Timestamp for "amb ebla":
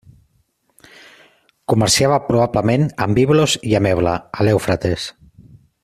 3.81-4.15